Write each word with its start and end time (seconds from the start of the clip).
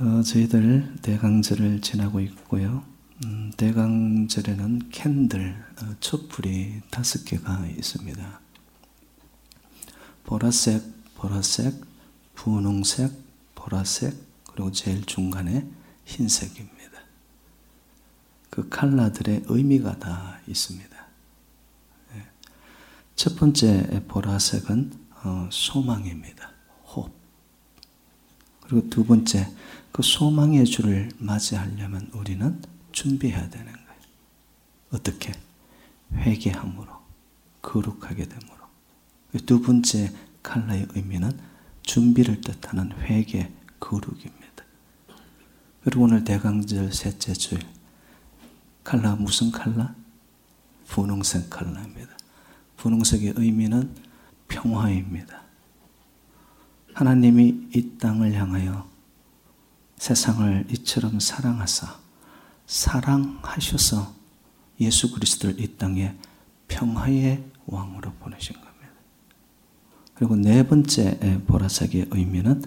어, 0.00 0.22
저희들 0.22 0.94
대강절을 1.02 1.80
지나고 1.80 2.20
있고요. 2.20 2.84
음, 3.24 3.50
대강절에는 3.56 4.90
캔들, 4.92 5.60
어, 5.82 5.96
촛불이 5.98 6.82
다섯 6.88 7.24
개가 7.24 7.66
있습니다. 7.66 8.40
보라색, 10.24 10.84
보라색, 11.16 11.84
분홍색, 12.36 13.10
보라색, 13.56 14.14
그리고 14.52 14.70
제일 14.70 15.04
중간에 15.04 15.68
흰색입니다. 16.04 16.78
그 18.50 18.68
칼라들의 18.68 19.46
의미가 19.48 19.98
다 19.98 20.38
있습니다. 20.46 20.96
예. 22.14 22.26
첫 23.16 23.34
번째 23.34 24.04
보라색은 24.06 24.92
어, 25.24 25.48
소망입니다. 25.50 26.52
호 26.84 27.10
그리고 28.60 28.88
두 28.90 29.04
번째 29.04 29.48
그 29.92 30.02
소망의 30.02 30.64
주를 30.64 31.10
맞이하려면 31.18 32.10
우리는 32.12 32.62
준비해야 32.92 33.48
되는 33.48 33.66
거예요. 33.72 34.00
어떻게? 34.90 35.32
회개함으로, 36.12 36.88
거룩하게 37.62 38.24
됨으로. 38.28 38.58
두 39.44 39.60
번째 39.60 40.12
칼라의 40.42 40.86
의미는 40.94 41.30
준비를 41.82 42.40
뜻하는 42.40 42.92
회개, 42.98 43.50
거룩입니다. 43.80 44.64
그리고 45.82 46.04
오늘 46.04 46.24
대강절 46.24 46.92
셋째 46.92 47.32
주일, 47.32 47.60
칼라 48.84 49.16
무슨 49.16 49.50
칼라? 49.50 49.94
분홍색 50.86 51.50
칼라입니다. 51.50 52.16
분홍색의 52.78 53.34
의미는 53.36 53.94
평화입니다. 54.48 55.42
하나님이 56.94 57.68
이 57.74 57.98
땅을 57.98 58.32
향하여 58.32 58.88
세상을 59.98 60.66
이처럼 60.70 61.20
사랑하사 61.20 61.98
사랑하셔서 62.66 64.14
예수 64.80 65.12
그리스도를 65.12 65.60
이 65.60 65.76
땅에 65.76 66.14
평화의 66.68 67.44
왕으로 67.66 68.12
보내신 68.14 68.54
겁니다. 68.54 68.88
그리고 70.14 70.36
네 70.36 70.66
번째 70.66 71.42
보라색의 71.46 72.08
의미는 72.10 72.62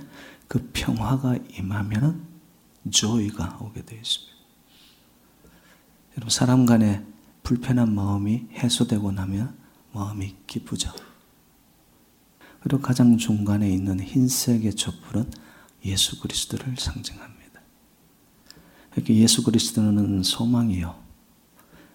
그 0.48 0.70
평화가 0.74 1.38
임하면 1.58 2.28
조이가 2.90 3.60
오게 3.62 3.86
되어 3.86 4.00
있습니다. 4.00 4.32
여러분 6.18 6.30
사람 6.30 6.66
간에 6.66 7.06
불편한 7.44 7.94
마음이 7.94 8.48
해소되고 8.52 9.12
나면 9.12 9.56
마음이 9.94 10.36
기쁘죠. 10.48 10.92
그리고 12.62 12.82
가장 12.82 13.18
중간에 13.18 13.70
있는 13.70 14.00
흰색의 14.00 14.76
촛불은 14.76 15.32
예수 15.86 16.20
그리스도를 16.20 16.76
상징합니다. 16.78 17.62
이렇게 18.96 19.16
예수 19.16 19.44
그리스도는 19.44 20.24
소망이요. 20.24 21.02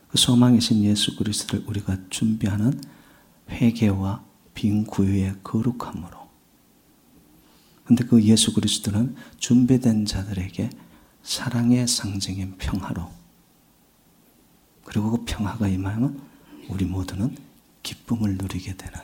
그 0.09 0.19
소망이신 0.19 0.85
예수 0.85 1.17
그리스도를 1.17 1.65
우리가 1.67 1.99
준비하는 2.11 2.81
회개와 3.51 4.25
빈 4.55 4.85
구유의 4.85 5.37
거룩함으로. 5.43 6.27
근데 7.85 8.05
그 8.05 8.23
예수 8.23 8.53
그리스도는 8.55 9.15
준비된 9.39 10.07
자들에게 10.07 10.71
사랑의 11.23 11.87
상징인 11.87 12.57
평화로. 12.57 13.11
그리고 14.85 15.11
그 15.11 15.25
평화가 15.25 15.69
임하면 15.69 16.21
우리 16.69 16.85
모두는 16.85 17.37
기쁨을 17.83 18.37
누리게 18.37 18.77
되는 18.77 18.99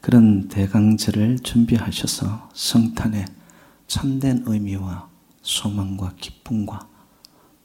그런 0.00 0.48
대강제를 0.48 1.40
준비하셔서 1.40 2.48
성탄의 2.54 3.26
참된 3.86 4.44
의미와 4.46 5.08
소망과 5.42 6.14
기쁨과 6.18 6.88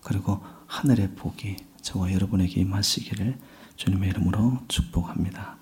그리고 0.02 0.41
하늘의 0.67 1.16
복이 1.16 1.56
저와 1.81 2.11
여러분에게 2.11 2.61
임하시기를 2.61 3.38
주님의 3.78 4.09
이름으로 4.09 4.59
축복합니다. 4.67 5.57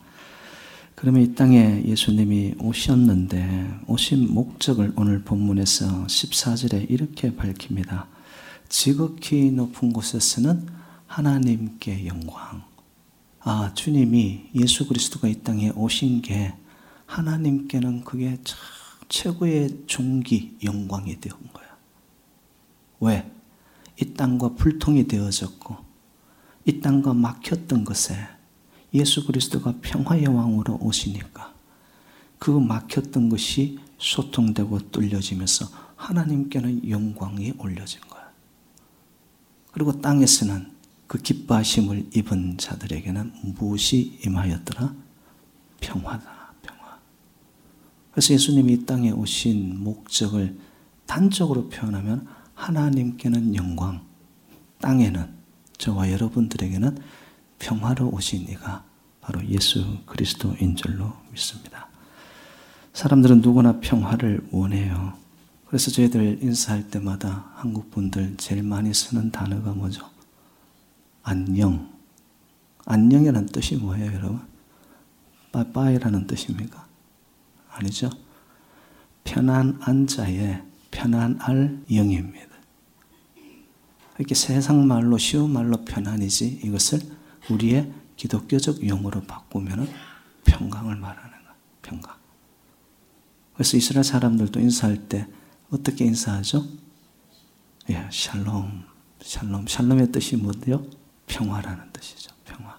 그러면 0.95 1.21
이 1.21 1.35
땅에 1.35 1.83
예수님이 1.85 2.55
오셨는데 2.59 3.81
오신 3.87 4.33
목적을 4.33 4.93
오늘 4.95 5.23
본문에서 5.23 6.05
14절에 6.05 6.89
이렇게 6.89 7.35
밝힙니다. 7.35 8.07
지극히 8.69 9.51
높은 9.51 9.91
곳에서는 9.91 10.67
하나님께 11.07 12.07
영광. 12.07 12.63
아, 13.41 13.73
주님이 13.73 14.49
예수 14.55 14.87
그리스도가 14.87 15.27
이 15.27 15.35
땅에 15.43 15.69
오신 15.75 16.21
게 16.21 16.53
하나님께는 17.13 18.03
그게 18.03 18.39
최고의 19.07 19.83
종기, 19.85 20.57
영광이 20.63 21.19
되온 21.19 21.37
거야. 21.53 21.65
왜? 22.99 23.31
이 24.01 24.13
땅과 24.13 24.55
불통이 24.55 25.07
되어졌고, 25.07 25.77
이 26.65 26.79
땅과 26.79 27.13
막혔던 27.13 27.85
것에 27.85 28.15
예수 28.93 29.25
그리스도가 29.25 29.75
평화의 29.81 30.27
왕으로 30.27 30.77
오시니까 30.81 31.53
그 32.39 32.51
막혔던 32.51 33.29
것이 33.29 33.79
소통되고 33.97 34.91
뚫려지면서 34.91 35.67
하나님께는 35.95 36.89
영광이 36.89 37.53
올려진 37.57 38.01
거야. 38.01 38.31
그리고 39.71 39.99
땅에서는 40.01 40.71
그 41.07 41.17
기뻐하심을 41.17 42.09
입은 42.15 42.57
자들에게는 42.57 43.55
무엇이 43.55 44.19
임하였더라? 44.25 44.93
평화다, 45.79 46.23
평화. 46.23 46.32
그래서 48.13 48.33
예수님이 48.33 48.73
이 48.73 48.85
땅에 48.85 49.09
오신 49.09 49.83
목적을 49.83 50.55
단적으로 51.07 51.67
표현하면 51.67 52.27
하나님께는 52.53 53.55
영광, 53.55 54.05
땅에는 54.79 55.33
저와 55.79 56.11
여러분들에게는 56.11 56.99
평화로 57.57 58.09
오신 58.09 58.47
이가 58.49 58.85
바로 59.19 59.43
예수 59.47 59.97
그리스도인 60.05 60.75
줄로 60.75 61.11
믿습니다. 61.31 61.87
사람들은 62.93 63.41
누구나 63.41 63.79
평화를 63.79 64.47
원해요. 64.51 65.13
그래서 65.65 65.89
저희들 65.89 66.43
인사할 66.43 66.89
때마다 66.91 67.51
한국 67.55 67.89
분들 67.89 68.37
제일 68.37 68.61
많이 68.61 68.93
쓰는 68.93 69.31
단어가 69.31 69.71
뭐죠? 69.71 70.07
안녕. 71.23 71.91
안녕이라는 72.85 73.47
뜻이 73.47 73.77
뭐예요, 73.77 74.13
여러분? 74.13 74.41
빠빠이라는 75.51 76.27
뜻입니까? 76.27 76.92
아니죠? 77.73 78.09
편안한 79.23 80.07
자의 80.07 80.61
편안할 80.91 81.83
영입니다. 81.91 82.53
이렇게 84.17 84.35
세상 84.35 84.87
말로 84.87 85.17
쉬운 85.17 85.51
말로 85.51 85.83
편안이지 85.83 86.61
이것을 86.63 86.99
우리의 87.49 87.91
기독교적 88.15 88.87
용어로 88.87 89.21
바꾸면 89.21 89.89
평강을 90.45 90.95
말하는 90.95 91.31
거야. 91.31 91.55
평강. 91.81 92.15
그래서 93.53 93.77
이스라엘 93.77 94.03
사람들도 94.03 94.59
인사할 94.59 95.07
때 95.07 95.27
어떻게 95.69 96.05
인사하죠? 96.05 96.65
예, 97.89 98.07
샬롬. 98.11 98.85
샬롬. 99.21 99.67
샬롬의 99.67 100.11
뜻이 100.11 100.37
뭐예요? 100.37 100.85
평화라는 101.27 101.91
뜻이죠. 101.91 102.31
평화. 102.45 102.77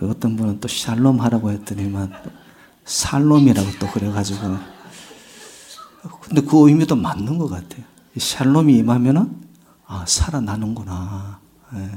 예. 0.00 0.06
그 0.06 0.10
어떤 0.10 0.36
분은 0.36 0.60
또 0.60 0.68
샬롬 0.68 1.20
하라고 1.20 1.50
했더니만 1.50 2.12
살롬이라고 2.84 3.68
또 3.78 3.86
그래가지고 3.90 4.56
근데 6.22 6.40
그 6.42 6.68
의미도 6.68 6.96
맞는 6.96 7.38
것 7.38 7.48
같아요. 7.48 7.84
샬롬이 8.16 8.78
임하면은 8.78 9.40
아 9.86 10.04
살아나는구나. 10.06 11.40
예. 11.74 11.90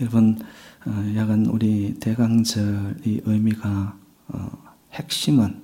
여러분 0.00 0.38
어, 0.86 1.12
약간 1.14 1.44
우리 1.46 1.94
대강절의 2.00 3.22
의미가 3.24 3.96
어, 4.28 4.50
핵심은 4.92 5.62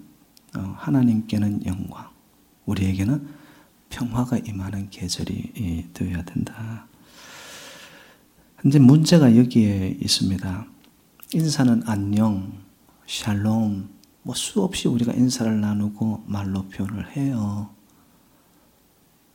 어, 0.56 0.75
하나님께는 0.77 1.65
영광, 1.65 2.10
우리에게는 2.66 3.27
평화가 3.89 4.39
임하는 4.39 4.91
계절이 4.91 5.91
되어야 5.95 6.22
된다. 6.24 6.86
근데 8.57 8.78
문제가 8.78 9.36
여기에 9.36 9.98
있습니다. 10.01 10.66
인사는 11.33 11.83
안녕, 11.87 12.53
샬롬, 13.07 13.89
뭐 14.23 14.34
수없이 14.34 14.87
우리가 14.87 15.13
인사를 15.13 15.61
나누고 15.61 16.23
말로 16.27 16.69
표현을 16.69 17.17
해요. 17.17 17.71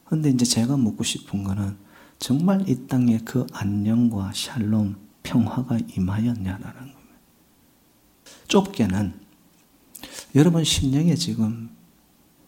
근데 0.05 0.29
이제 0.29 0.45
제가 0.45 0.77
묻고 0.77 1.03
싶은 1.03 1.43
거는 1.43 1.77
정말 2.17 2.67
이 2.69 2.87
땅에 2.87 3.17
그 3.19 3.45
안녕과 3.51 4.31
샬롬, 4.33 4.95
평화가 5.23 5.79
임하였냐라는 5.79 6.63
겁니다. 6.63 7.17
좁게는 8.47 9.19
여러분 10.35 10.63
심령에 10.63 11.15
지금 11.15 11.75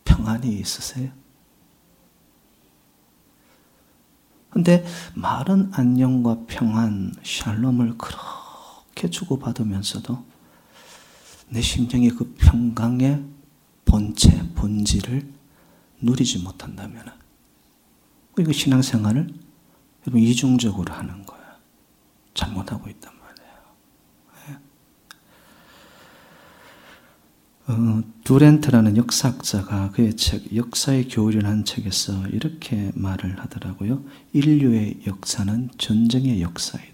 평안이 0.06 0.58
있으세요? 0.58 1.12
근데 4.50 4.86
말은 5.16 5.72
안녕과 5.74 6.46
평안, 6.48 7.12
샬롬을 7.24 7.98
그렇게 7.98 8.43
주고받으면서도 8.96 10.24
내 11.50 11.62
심령의 11.62 12.10
그 12.12 12.34
평강의 12.38 13.24
본체, 13.86 14.54
본질을 14.56 15.28
누리지 16.02 16.40
못한다면 16.40 17.06
이거 18.40 18.52
신앙생활을 18.52 19.34
여러분 20.06 20.22
이중적으로 20.22 20.94
하는 20.94 21.26
거예요. 21.26 21.44
잘못하고 22.34 22.90
있단 22.90 23.14
말이에요. 23.14 24.60
어, 27.68 28.04
두렌트라는 28.24 28.98
역사학자가 28.98 29.92
그의 29.92 30.16
책 30.16 30.56
역사의 30.56 31.08
교훈이라는 31.08 31.64
책에서 31.64 32.28
이렇게 32.28 32.92
말을 32.96 33.40
하더라고요. 33.40 34.04
인류의 34.34 35.02
역사는 35.08 35.70
전쟁의 35.78 36.42
역사이다. 36.42 36.93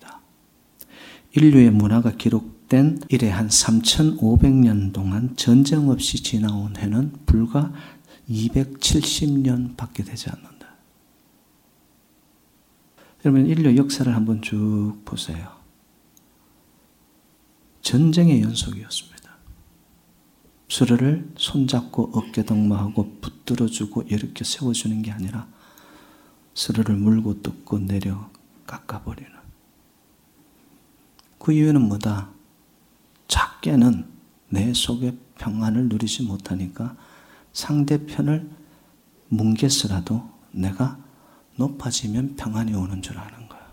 인류의 1.35 1.71
문화가 1.71 2.11
기록된 2.11 3.01
이래 3.09 3.29
한 3.29 3.47
3,500년 3.47 4.93
동안 4.93 5.35
전쟁 5.35 5.89
없이 5.89 6.23
지나온 6.23 6.75
해는 6.75 7.13
불과 7.25 7.71
270년 8.29 9.77
밖에 9.77 10.03
되지 10.03 10.29
않는다. 10.29 10.67
여러분, 13.25 13.47
인류 13.47 13.75
역사를 13.75 14.13
한번 14.15 14.41
쭉 14.41 15.01
보세요. 15.05 15.57
전쟁의 17.81 18.41
연속이었습니다. 18.41 19.19
수레를 20.67 21.31
손잡고 21.35 22.11
어깨 22.13 22.43
동무하고 22.43 23.17
붙들어주고 23.21 24.03
이렇게 24.03 24.43
세워주는 24.43 25.01
게 25.01 25.11
아니라 25.11 25.47
수레를 26.53 26.95
물고 26.95 27.41
뜯고 27.41 27.79
내려 27.79 28.29
깎아버리는. 28.67 29.38
그 31.49 31.53
이유는 31.53 31.81
뭐다? 31.87 32.29
작게는 33.27 34.05
내 34.49 34.71
속에 34.71 35.17
평안을 35.39 35.89
누리지 35.89 36.21
못하니까 36.21 36.95
상대편을 37.53 38.47
뭉개서라도 39.29 40.29
내가 40.51 40.99
높아지면 41.55 42.35
평안이 42.35 42.75
오는 42.75 43.01
줄 43.01 43.17
아는 43.17 43.49
거예요. 43.49 43.65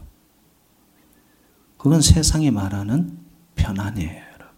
그건 1.76 2.00
세상이 2.00 2.50
말하는 2.50 3.18
편안이에요, 3.56 4.10
여러분. 4.10 4.56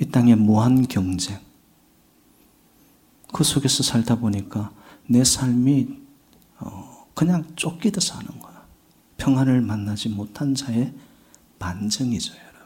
이 0.00 0.06
땅의 0.06 0.34
무한 0.34 0.88
경쟁. 0.88 1.38
그 3.32 3.44
속에서 3.44 3.84
살다 3.84 4.16
보니까 4.16 4.72
내 5.06 5.22
삶이 5.22 6.00
어, 6.58 7.06
그냥 7.14 7.44
쫓기듯 7.54 8.02
사는 8.02 8.26
거야. 8.40 8.66
평안을 9.16 9.60
만나지 9.60 10.08
못한 10.08 10.56
자의 10.56 10.92
반증이죠, 11.60 12.34
여러분. 12.34 12.60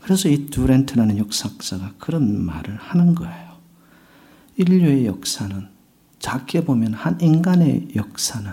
그래서 0.00 0.28
이 0.28 0.46
두렌트라는 0.46 1.18
역사학자가 1.18 1.94
그런 1.98 2.44
말을 2.44 2.76
하는 2.76 3.14
거예요. 3.14 3.58
인류의 4.56 5.06
역사는 5.06 5.68
작게 6.18 6.64
보면 6.64 6.94
한 6.94 7.20
인간의 7.20 7.90
역사는 7.94 8.52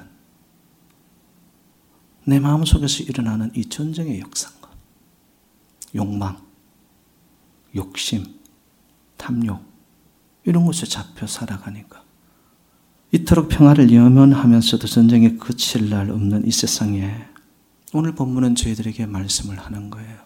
내 2.25 2.39
마음속에서 2.39 3.03
일어나는 3.03 3.51
이 3.55 3.65
전쟁의 3.65 4.19
역사인가? 4.19 4.69
욕망, 5.95 6.37
욕심, 7.75 8.25
탐욕 9.17 9.63
이런 10.43 10.65
것에 10.65 10.85
잡혀 10.85 11.25
살아가니까 11.25 12.03
이토록 13.11 13.49
평화를 13.49 13.91
염원하면서도 13.91 14.87
전쟁에 14.87 15.37
그칠 15.37 15.89
날 15.89 16.11
없는 16.11 16.45
이 16.45 16.51
세상에 16.51 17.34
오늘 17.97 18.13
본문은 18.13 18.55
저희들에게 18.55 19.05
말씀을 19.05 19.57
하는 19.57 19.89
거예요. 19.89 20.17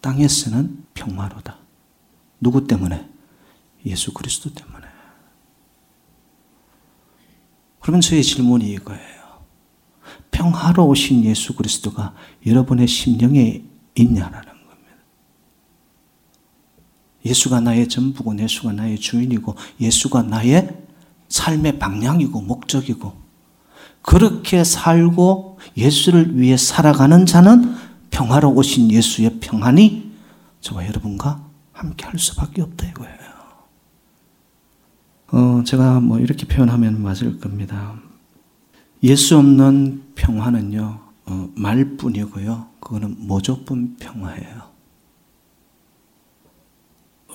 땅에서는 0.00 0.86
평화로다. 0.94 1.56
누구 2.40 2.66
때문에? 2.66 3.08
예수 3.84 4.12
그리스도 4.12 4.52
때문에. 4.52 4.84
그러면 7.78 8.00
저의 8.00 8.24
질문이 8.24 8.68
이거예요. 8.72 9.44
평화로우신 10.32 11.24
예수 11.26 11.54
그리스도가 11.54 12.12
여러분의 12.44 12.88
심령에 12.88 13.62
있냐라는 13.94 14.48
겁니다. 14.48 14.92
예수가 17.24 17.60
나의 17.60 17.88
전부고 17.88 18.36
예수가 18.36 18.72
나의 18.72 18.98
주인이고 18.98 19.54
예수가 19.80 20.24
나의 20.24 20.76
삶의 21.28 21.78
방향이고 21.78 22.40
목적이고 22.42 23.14
그렇게 24.02 24.64
살고 24.64 25.55
예수를 25.76 26.38
위해 26.38 26.56
살아가는 26.56 27.26
자는 27.26 27.74
평화로우신 28.10 28.90
예수의 28.90 29.38
평안이 29.40 30.12
저와 30.60 30.86
여러분과 30.86 31.44
함께 31.72 32.06
할 32.06 32.18
수밖에 32.18 32.62
없다 32.62 32.86
이거예요. 32.88 33.16
어, 35.32 35.62
제가 35.64 36.00
뭐 36.00 36.18
이렇게 36.18 36.46
표현하면 36.46 37.02
맞을 37.02 37.38
겁니다. 37.40 37.94
예수 39.02 39.36
없는 39.36 40.02
평화는요, 40.14 41.00
어, 41.26 41.50
말뿐이고요. 41.54 42.68
그거는 42.80 43.16
모조뿐 43.18 43.96
평화예요. 43.98 44.62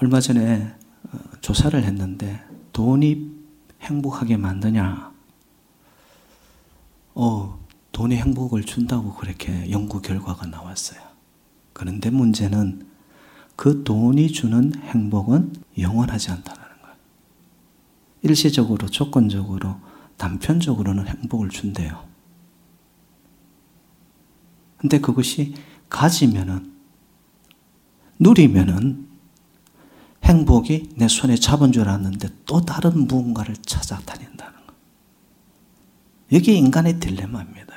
얼마 0.01 0.19
전에 0.19 0.73
어, 1.11 1.17
조사를 1.41 1.83
했는데 1.83 2.41
돈이 2.73 3.31
행복하게 3.81 4.37
만드냐? 4.37 5.11
어, 7.13 7.59
돈이 8.01 8.15
행복을 8.15 8.63
준다고 8.63 9.13
그렇게 9.13 9.69
연구 9.69 10.01
결과가 10.01 10.47
나왔어요. 10.47 10.99
그런데 11.71 12.09
문제는 12.09 12.87
그 13.55 13.83
돈이 13.83 14.31
주는 14.31 14.73
행복은 14.73 15.53
영원하지 15.77 16.31
않다는 16.31 16.61
일시적으로, 18.23 18.87
조건적으로, 18.87 19.75
단편적으로는 20.17 21.07
행복을 21.07 21.49
준대요. 21.49 22.07
근데 24.77 24.99
그것이 24.99 25.53
가지면은, 25.87 26.73
누리면은 28.17 29.07
행복이 30.23 30.89
내 30.95 31.07
손에 31.07 31.35
잡은 31.35 31.71
줄 31.71 31.83
알았는데 31.83 32.29
또 32.47 32.61
다른 32.61 33.07
무언가를 33.07 33.55
찾아다닌다는 33.57 34.53
거. 34.65 34.73
이게 36.31 36.53
인간의 36.53 36.99
딜레마입니다. 36.99 37.71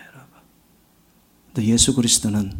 근데 1.54 1.68
예수 1.68 1.94
그리스도는 1.94 2.52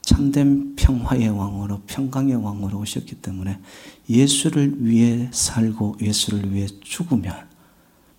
참된 0.00 0.74
평화의 0.74 1.28
왕으로 1.28 1.82
평강의 1.86 2.36
왕으로 2.36 2.78
오셨기 2.78 3.16
때문에 3.16 3.60
예수를 4.08 4.86
위해 4.86 5.28
살고 5.30 5.98
예수를 6.00 6.54
위해 6.54 6.66
죽으면 6.80 7.46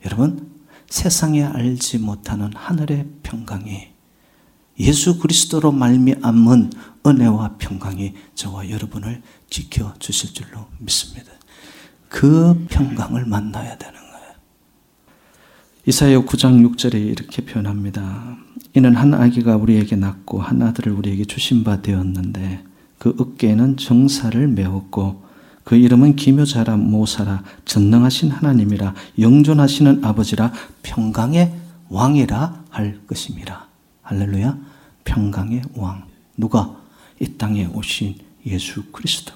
여러분 0.05 0.51
세상에 0.87 1.43
알지 1.43 1.97
못하는 1.97 2.51
하늘의 2.53 3.07
평강이 3.23 3.87
예수 4.79 5.17
그리스도로 5.17 5.71
말미암은 5.71 6.73
은혜와 7.07 7.57
평강이 7.57 8.13
저와 8.35 8.69
여러분을 8.69 9.23
지켜 9.49 9.95
주실 9.97 10.33
줄로 10.33 10.67
믿습니다. 10.77 11.31
그 12.07 12.67
평강을 12.69 13.25
만나야 13.25 13.77
되는 13.79 13.93
거예요. 13.93 14.33
이사야 15.87 16.19
9장 16.19 16.65
6절에 16.69 16.95
이렇게 16.95 17.43
표현합니다. 17.43 18.37
이는 18.79 18.95
한 18.95 19.13
아기가 19.13 19.57
우리에게 19.57 19.97
낳고 19.97 20.41
한 20.41 20.61
아들을 20.61 20.93
우리에게 20.93 21.25
주신 21.25 21.65
바 21.65 21.81
되었는데 21.81 22.63
그 22.97 23.13
어깨에는 23.19 23.75
정사를 23.75 24.47
메웠고 24.47 25.21
그 25.65 25.75
이름은 25.75 26.15
기묘자라 26.15 26.77
모사라 26.77 27.43
전능하신 27.65 28.31
하나님이라 28.31 28.95
영존하시는 29.19 30.05
아버지라 30.05 30.53
평강의 30.81 31.53
왕이라 31.89 32.63
할 32.69 33.01
것임이라. 33.05 33.67
할렐루야. 34.01 34.57
평강의 35.03 35.61
왕. 35.75 36.05
누가? 36.37 36.77
이 37.19 37.33
땅에 37.37 37.65
오신 37.65 38.15
예수 38.45 38.83
그리스도. 38.93 39.33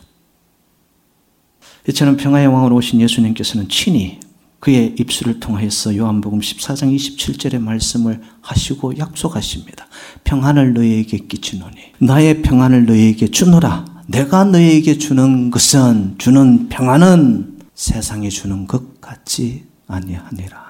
이처럼 1.90 2.16
평화의 2.16 2.48
왕으로 2.48 2.78
오신 2.78 3.02
예수님께서는 3.02 3.68
친히 3.68 4.22
그의 4.64 4.96
입술을 4.98 5.42
통하여서 5.42 5.98
요한복음 5.98 6.40
14장 6.40 6.96
27절의 6.96 7.60
말씀을 7.60 8.22
하시고 8.40 8.98
약속하십니다. 8.98 9.88
평안을 10.24 10.74
너희에게 10.74 11.18
끼치노니 11.18 11.76
나의 12.00 12.42
평안을 12.44 12.86
너희에게 12.86 13.28
주노라. 13.28 13.84
내가 14.08 14.46
너희에게 14.46 14.98
주는 14.98 15.52
것은 15.52 16.16
주는 16.18 16.70
평안은 16.70 17.60
세상에 17.76 18.30
주는 18.30 18.66
것 18.66 19.02
같지 19.02 19.66
아니하니라. 19.88 20.64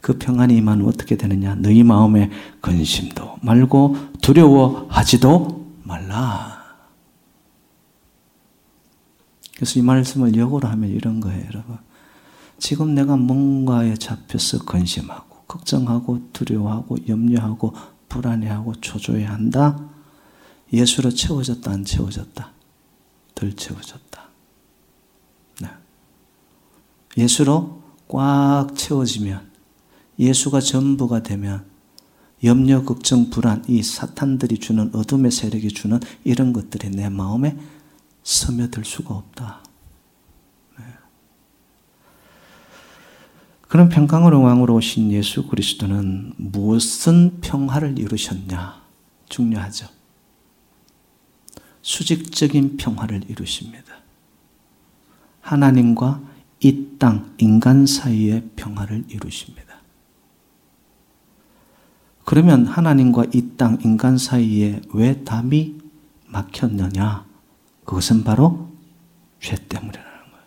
그 0.00 0.18
평안이 0.18 0.56
임하면 0.56 0.88
어떻게 0.88 1.16
되느냐? 1.16 1.54
너희 1.60 1.84
마음에 1.84 2.28
근심도 2.60 3.36
말고 3.40 3.98
두려워하지도 4.20 5.74
말라. 5.84 6.60
그래서 9.54 9.78
이 9.78 9.82
말씀을 9.82 10.34
역으로 10.34 10.66
하면 10.66 10.90
이런 10.90 11.20
거예요, 11.20 11.44
여러분. 11.52 11.78
지금 12.60 12.94
내가 12.94 13.16
뭔가에 13.16 13.96
잡혀서 13.96 14.64
근심하고 14.66 15.44
걱정하고 15.48 16.30
두려워하고 16.32 16.98
염려하고 17.08 17.74
불안해하고 18.08 18.74
초조해한다. 18.80 19.88
예수로 20.72 21.10
채워졌다 21.10 21.68
안 21.70 21.84
채워졌다? 21.84 22.52
덜 23.34 23.56
채워졌다. 23.56 24.28
네. 25.62 25.68
예수로 27.16 27.82
꽉 28.06 28.76
채워지면 28.76 29.50
예수가 30.18 30.60
전부가 30.60 31.22
되면 31.22 31.64
염려, 32.44 32.84
걱정, 32.84 33.30
불안, 33.30 33.64
이 33.68 33.82
사탄들이 33.82 34.58
주는 34.58 34.94
어둠의 34.94 35.30
세력이 35.30 35.68
주는 35.68 35.98
이런 36.24 36.52
것들이 36.52 36.90
내 36.90 37.08
마음에 37.08 37.56
스며들 38.22 38.84
수가 38.84 39.14
없다. 39.14 39.62
그런 43.70 43.88
평강으로 43.88 44.42
왕으로 44.42 44.74
오신 44.74 45.12
예수 45.12 45.46
그리스도는 45.46 46.32
무슨 46.36 47.40
평화를 47.40 48.00
이루셨냐? 48.00 48.82
중요하죠. 49.28 49.86
수직적인 51.80 52.78
평화를 52.78 53.22
이루십니다. 53.28 53.94
하나님과 55.40 56.20
이 56.58 56.88
땅, 56.98 57.32
인간 57.38 57.86
사이의 57.86 58.50
평화를 58.56 59.04
이루십니다. 59.08 59.76
그러면 62.24 62.66
하나님과 62.66 63.26
이 63.32 63.50
땅, 63.56 63.78
인간 63.84 64.18
사이에 64.18 64.82
왜 64.92 65.22
담이 65.22 65.78
막혔느냐? 66.26 67.24
그것은 67.84 68.24
바로 68.24 68.68
죄 69.40 69.54
때문이라는 69.54 70.10
거예요. 70.32 70.44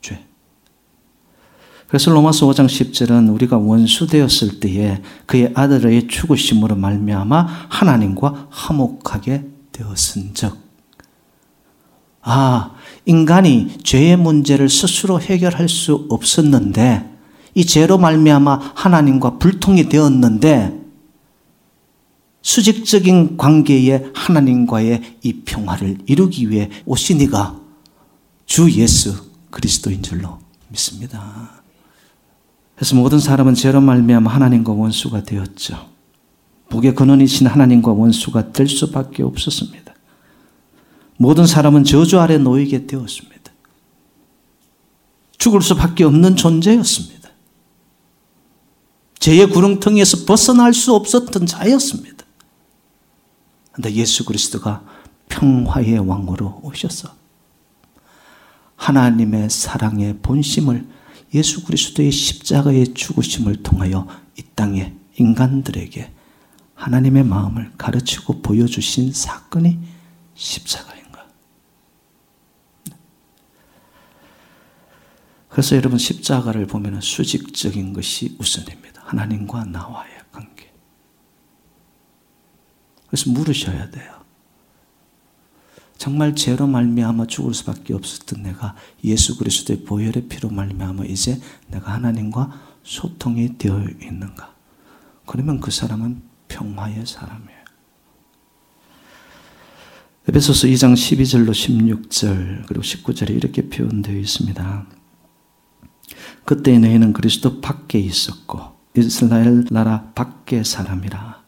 죄. 0.00 0.26
그래서 1.90 2.12
로마서 2.12 2.46
5장 2.46 2.66
10절은 2.66 3.34
우리가 3.34 3.58
원수 3.58 4.06
되었을 4.06 4.60
때에 4.60 5.02
그의 5.26 5.50
아들의 5.54 6.06
죽으심으로 6.06 6.76
말미암아 6.76 7.66
하나님과 7.68 8.46
화목하게 8.48 9.44
되었은즉 9.72 10.56
아 12.22 12.76
인간이 13.06 13.78
죄의 13.82 14.18
문제를 14.18 14.68
스스로 14.68 15.20
해결할 15.20 15.68
수 15.68 16.06
없었는데 16.08 17.10
이 17.56 17.66
죄로 17.66 17.98
말미암아 17.98 18.72
하나님과 18.76 19.38
불통이 19.38 19.88
되었는데 19.88 20.78
수직적인 22.42 23.36
관계에 23.36 24.04
하나님과의 24.14 25.18
이 25.22 25.32
평화를 25.40 25.98
이루기 26.06 26.50
위해 26.50 26.70
오신 26.86 27.20
이가 27.22 27.60
주 28.46 28.70
예수 28.70 29.12
그리스도인 29.50 30.02
줄로 30.02 30.38
믿습니다. 30.68 31.59
그래서 32.80 32.96
모든 32.96 33.18
사람은 33.18 33.56
죄로 33.56 33.82
말미암아 33.82 34.32
하나님과 34.32 34.72
원수가 34.72 35.24
되었죠. 35.24 35.90
복의 36.70 36.94
근원이신 36.94 37.46
하나님과 37.46 37.92
원수가 37.92 38.52
될 38.52 38.68
수밖에 38.68 39.22
없었습니다. 39.22 39.94
모든 41.18 41.46
사람은 41.46 41.84
저주 41.84 42.18
아래 42.18 42.38
놓이게 42.38 42.86
되었습니다. 42.86 43.52
죽을 45.36 45.60
수밖에 45.60 46.04
없는 46.04 46.36
존재였습니다. 46.36 47.28
죄의 49.18 49.50
구렁텅이에서 49.50 50.24
벗어날 50.24 50.72
수 50.72 50.94
없었던 50.94 51.44
자였습니다. 51.44 52.24
그런데 53.72 53.92
예수 53.92 54.24
그리스도가 54.24 54.86
평화의 55.28 55.98
왕으로 55.98 56.62
오셔서 56.64 57.10
하나님의 58.76 59.50
사랑의 59.50 60.20
본심을 60.22 60.99
예수 61.34 61.64
그리스도의 61.64 62.10
십자가의 62.10 62.94
죽으심을 62.94 63.62
통하여 63.62 64.06
이 64.36 64.42
땅의 64.54 64.96
인간들에게 65.18 66.12
하나님의 66.74 67.24
마음을 67.24 67.72
가르치고 67.76 68.42
보여주신 68.42 69.12
사건이 69.12 69.78
십자가인 70.34 71.12
가. 71.12 71.26
그래서 75.48 75.76
여러분 75.76 75.98
십자가를 75.98 76.66
보면 76.66 77.00
수직적인 77.00 77.92
것이 77.92 78.36
우선입니다. 78.38 79.02
하나님과 79.04 79.64
나와의 79.64 80.10
관계. 80.32 80.72
그래서 83.06 83.30
물으셔야 83.30 83.90
돼요. 83.90 84.19
정말 86.00 86.34
죄로 86.34 86.66
말미암아 86.66 87.26
죽을 87.26 87.52
수밖에 87.52 87.92
없었던 87.92 88.42
내가 88.42 88.74
예수 89.04 89.36
그리스도의 89.36 89.84
보혈의 89.84 90.28
피로 90.30 90.48
말미암아 90.48 91.04
이제 91.04 91.38
내가 91.68 91.92
하나님과 91.92 92.58
소통이 92.82 93.58
되어 93.58 93.84
있는가? 94.00 94.54
그러면 95.26 95.60
그 95.60 95.70
사람은 95.70 96.22
평화의 96.48 97.04
사람이에요. 97.04 97.60
에베소서 100.26 100.68
2장 100.68 100.94
12절로 100.94 101.50
16절 101.50 102.64
그리고 102.66 102.82
19절에 102.82 103.36
이렇게 103.36 103.68
표현되어 103.68 104.16
있습니다. 104.16 104.86
그때 106.46 106.78
너희는 106.78 107.12
그리스도 107.12 107.60
밖에 107.60 107.98
있었고 107.98 108.58
이스라엘 108.96 109.66
나라 109.70 110.10
밖의 110.14 110.64
사람이라. 110.64 111.39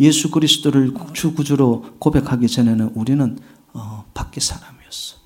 예수 0.00 0.30
그리스도를 0.30 0.92
주 1.12 1.34
구주로 1.34 1.84
고백하기 1.98 2.48
전에는 2.48 2.92
우리는 2.94 3.38
어, 3.72 4.04
밖의 4.14 4.40
사람이었어. 4.40 5.16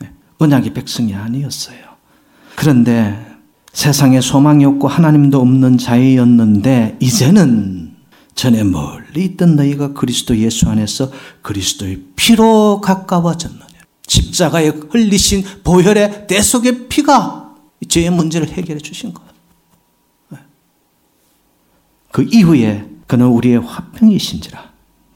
네, 0.00 0.12
언약의 0.38 0.74
백성이 0.74 1.14
아니었어요. 1.14 1.78
그런데 2.56 3.26
세상에 3.72 4.20
소망이 4.20 4.64
없고 4.64 4.88
하나님도 4.88 5.40
없는 5.40 5.78
자였는데 5.78 6.98
이제는 7.00 7.96
전에 8.34 8.64
멀리 8.64 9.24
있던 9.24 9.56
너희가 9.56 9.92
그리스도 9.92 10.36
예수 10.36 10.68
안에서 10.68 11.10
그리스도의 11.42 12.02
피로 12.16 12.80
가까워졌느냐. 12.80 13.68
십자가에 14.06 14.68
흘리신 14.90 15.44
보혈의 15.62 16.26
대속의 16.26 16.88
피가 16.88 17.54
죄의 17.86 18.10
문제를 18.10 18.48
해결해 18.48 18.80
주신 18.80 19.14
거예요. 19.14 19.29
네. 22.10 22.24
그 22.24 22.28
이후에 22.30 22.88
그는 23.06 23.26
우리의 23.26 23.60
화평이신지라 23.60 24.70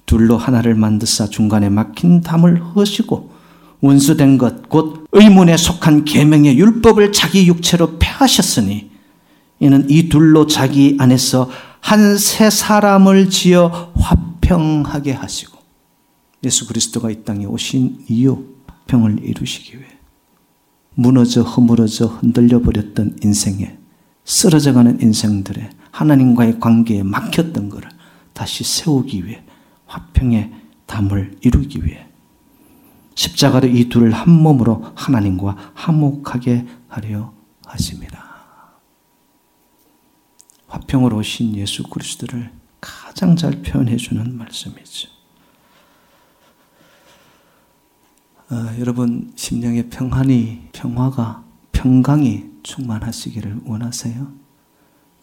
둘로 0.06 0.36
하나를 0.36 0.74
만드사 0.74 1.28
중간에 1.28 1.68
막힌 1.68 2.20
담을 2.20 2.60
허시고 2.60 3.32
원수된 3.80 4.38
것 4.38 4.68
곧 4.68 5.06
의문에 5.12 5.56
속한 5.56 6.04
계명의 6.04 6.58
율법을 6.58 7.12
자기 7.12 7.46
육체로 7.46 7.98
폐하셨으니 8.00 8.90
이는 9.60 9.88
이 9.88 10.08
둘로 10.08 10.48
자기 10.48 10.96
안에서 10.98 11.48
한새 11.80 12.50
사람을 12.50 13.30
지어 13.30 13.92
화평하게 13.94 15.12
하시고 15.12 15.56
예수 16.42 16.66
그리스도가 16.66 17.10
이 17.10 17.22
땅에 17.24 17.44
오신 17.44 18.06
이유 18.08 18.44
화평을 18.66 19.20
이루시기 19.22 19.78
위해 19.78 19.86
무너져 20.96 21.42
허물어져 21.42 22.06
흔들려 22.06 22.60
버렸던 22.60 23.18
인생에 23.22 23.76
쓰러져가는 24.24 25.00
인생들의 25.00 25.70
하나님과의 25.94 26.58
관계에 26.58 27.04
막혔던 27.04 27.68
것을 27.68 27.88
다시 28.32 28.64
세우기 28.64 29.26
위해 29.26 29.44
화평의 29.86 30.52
담을 30.86 31.38
이루기 31.40 31.84
위해 31.84 32.06
십자가로 33.14 33.68
이 33.68 33.88
둘을 33.88 34.10
한 34.10 34.28
몸으로 34.28 34.92
하나님과 34.96 35.72
화목하게 35.74 36.66
하려 36.88 37.32
하십니다. 37.64 38.24
화평으로 40.66 41.18
오신 41.18 41.54
예수 41.54 41.84
그리스도를 41.84 42.50
가장 42.80 43.36
잘 43.36 43.62
표현해 43.62 43.96
주는 43.96 44.36
말씀이죠. 44.36 45.08
어, 48.50 48.56
여러분 48.80 49.32
심령의 49.36 49.90
평안이 49.90 50.70
평화가 50.72 51.44
평강이 51.70 52.46
충만하시기를 52.64 53.60
원하세요? 53.64 54.43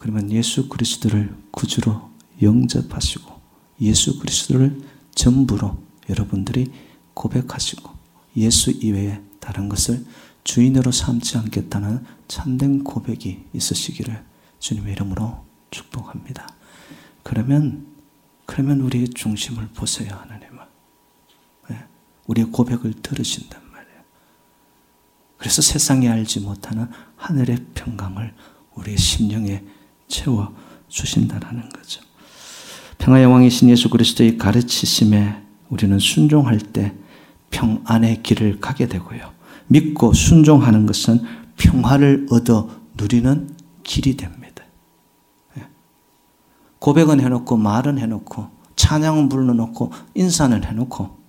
그러면 0.02 0.32
예수 0.32 0.68
그리스도를 0.68 1.32
구주로 1.52 2.10
영접하시고 2.42 3.40
예수 3.82 4.18
그리스도를 4.18 4.80
전부로 5.14 5.80
여러분들이 6.10 6.72
고백하시고 7.14 7.88
예수 8.36 8.72
이외에 8.72 9.20
다른 9.38 9.68
것을 9.68 10.04
주인으로 10.42 10.90
삼지 10.90 11.38
않겠다는 11.38 12.04
참된 12.26 12.82
고백이 12.82 13.44
있으시기를 13.52 14.24
주님의 14.58 14.92
이름으로 14.94 15.44
축복합니다. 15.70 16.48
그러면 17.22 17.86
그러면 18.44 18.80
우리의 18.80 19.10
중심을 19.10 19.68
보세요, 19.68 20.16
하나님은. 20.16 20.64
네? 21.70 21.84
우리의 22.26 22.48
고백을 22.50 22.94
들으신단 22.94 23.62
말이에요. 23.70 24.00
그래서 25.38 25.62
세상이 25.62 26.08
알지 26.08 26.40
못하는 26.40 26.90
하늘의 27.14 27.66
평강을 27.74 28.34
우리의 28.74 28.98
심령에 28.98 29.62
채워 30.12 30.54
주신다라는 30.88 31.68
거죠. 31.70 32.02
평화의 32.98 33.26
왕이신 33.26 33.70
예수 33.70 33.88
그리스도의 33.88 34.38
가르치심에 34.38 35.42
우리는 35.70 35.98
순종할 35.98 36.58
때 36.58 36.94
평안의 37.50 38.22
길을 38.22 38.60
가게 38.60 38.86
되고요. 38.86 39.32
믿고 39.66 40.12
순종하는 40.12 40.86
것은 40.86 41.22
평화를 41.56 42.26
얻어 42.30 42.70
누리는 42.96 43.50
길이 43.82 44.16
됩니다. 44.16 44.64
예. 45.58 45.66
고백은 46.78 47.20
해놓고 47.20 47.56
말은 47.56 47.98
해놓고 47.98 48.48
찬양은 48.76 49.28
불러놓고 49.28 49.92
인사는 50.14 50.62
해놓고 50.62 51.22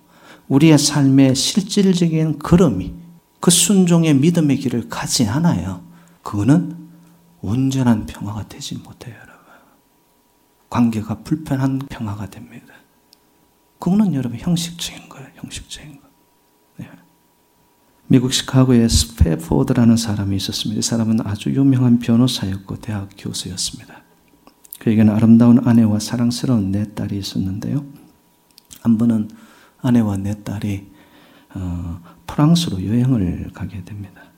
우리의 0.48 0.78
삶의 0.78 1.34
실질적인 1.34 2.38
걸음이 2.38 2.92
그 3.40 3.50
순종의 3.50 4.14
믿음의 4.14 4.58
길을 4.58 4.88
가지 4.88 5.26
않아요. 5.26 5.82
그거는 6.22 6.83
온전한 7.44 8.06
평화가 8.06 8.48
되지 8.48 8.78
못해요, 8.78 9.14
여러분. 9.14 9.34
관계가 10.70 11.22
불편한 11.22 11.78
평화가 11.78 12.30
됩니다. 12.30 12.72
그거는 13.78 14.14
여러분 14.14 14.38
형식적인 14.38 15.10
거예요, 15.10 15.28
형식적인 15.34 16.00
거. 16.00 16.08
네. 16.78 16.88
미국 18.06 18.32
시카고에 18.32 18.88
스페포드라는 18.88 19.98
사람이 19.98 20.34
있었습니다. 20.36 20.78
이 20.78 20.82
사람은 20.82 21.20
아주 21.26 21.50
유명한 21.50 21.98
변호사였고 21.98 22.76
대학 22.76 23.10
교수였습니다. 23.18 24.02
그에게는 24.80 25.14
아름다운 25.14 25.66
아내와 25.66 25.98
사랑스러운 25.98 26.70
네 26.70 26.94
딸이 26.94 27.16
있었는데요. 27.18 27.84
한 28.82 28.96
번은 28.96 29.30
아내와 29.82 30.16
네 30.16 30.42
딸이 30.42 30.92
어, 31.54 32.00
프랑스로 32.26 32.84
여행을 32.84 33.50
가게 33.52 33.84
됩니다. 33.84 34.33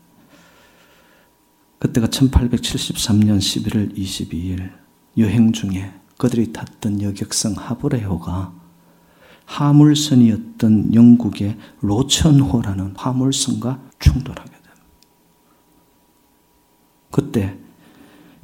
그때가 1.78 2.06
1873년 2.06 3.38
11월 3.38 3.96
22일 3.96 4.72
여행 5.18 5.52
중에 5.52 5.92
그들이 6.16 6.52
탔던 6.52 7.02
여객선 7.02 7.54
하브레호가 7.54 8.54
화물선이었던 9.44 10.94
영국의 10.94 11.56
로천호라는 11.80 12.94
화물선과 12.96 13.80
충돌하게 13.98 14.50
됩니다. 14.50 14.74
그때 17.10 17.56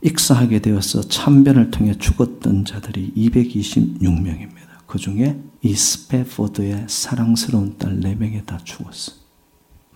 익사하게 0.03 0.61
되어서 0.61 1.01
참변을 1.01 1.71
통해 1.71 1.97
죽었던 1.99 2.65
자들이 2.65 3.13
226명입니다. 3.17 4.87
그 4.87 4.99
중에 4.99 5.41
이 5.63 5.75
스페포드의 5.75 6.87
사랑스러운 6.89 7.79
딸 7.79 7.99
4명이 8.01 8.45
다 8.45 8.59
죽었어. 8.63 9.13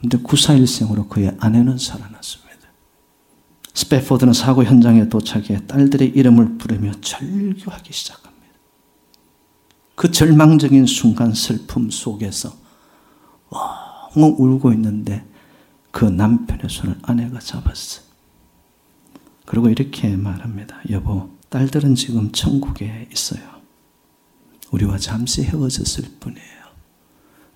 근데 0.01 0.19
구사일생으로 0.19 1.09
그의 1.09 1.37
아내는 1.39 1.79
살아났습니다. 1.79 2.46
스페포드는 3.77 4.33
사고 4.33 4.65
현장에 4.65 5.11
도착해 5.11 5.67
딸들의 5.67 6.09
이름을 6.09 6.57
부르며 6.57 6.93
절규하기 7.03 7.93
시작합니다. 7.93 8.47
그 9.95 10.11
절망적인 10.11 10.87
순간 10.87 11.35
슬픔 11.35 11.91
속에서 11.91 12.57
엉엉 13.51 14.37
울고 14.39 14.73
있는데 14.73 15.27
그 15.91 16.07
남편의 16.07 16.71
손을 16.71 16.97
아내가 17.03 17.39
잡았어. 17.39 18.01
그리고 19.45 19.69
이렇게 19.69 20.17
말합니다. 20.17 20.81
여보, 20.89 21.29
딸들은 21.51 21.97
지금 21.97 22.33
천국에 22.33 23.09
있어요. 23.13 23.43
우리와 24.71 24.97
잠시 24.97 25.43
헤어졌을 25.43 26.05
뿐이에요. 26.19 26.47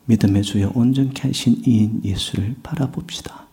믿음의 0.05 0.43
주여 0.43 0.73
온전케 0.75 1.29
하신 1.29 1.63
이인 1.67 2.03
예수를 2.05 2.57
바라봅시다. 2.63 3.47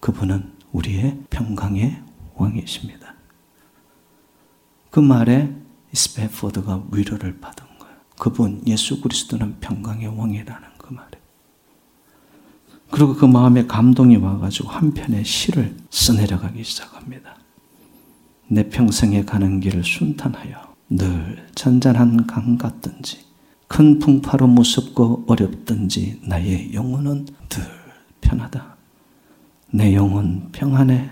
그분은 0.00 0.55
우리의 0.76 1.18
평강의 1.30 2.02
왕이십니다. 2.34 3.14
그 4.90 5.00
말에 5.00 5.54
스페포드가 5.92 6.84
위로를 6.92 7.40
받은 7.40 7.64
거예요. 7.78 7.96
그분 8.18 8.62
예수 8.66 9.00
그리스도는 9.00 9.60
평강의 9.60 10.08
왕이라는 10.08 10.68
그 10.76 10.92
말에. 10.92 11.10
그리고 12.90 13.14
그 13.14 13.24
마음에 13.24 13.66
감동이 13.66 14.16
와가지고 14.16 14.68
한 14.68 14.92
편의 14.92 15.24
시를 15.24 15.76
써내려가기 15.90 16.62
시작합니다. 16.62 17.36
내 18.48 18.68
평생에 18.68 19.24
가는 19.24 19.60
길을 19.60 19.82
순탄하여 19.82 20.74
늘 20.90 21.48
잔잔한 21.54 22.26
강 22.26 22.56
같든지 22.58 23.24
큰 23.66 23.98
풍파로 23.98 24.46
무섭고 24.46 25.24
어렵든지 25.26 26.20
나의 26.24 26.72
영혼은 26.74 27.26
늘 27.48 27.64
편하다. 28.20 28.75
내 29.70 29.94
영혼 29.94 30.50
평안해. 30.52 31.10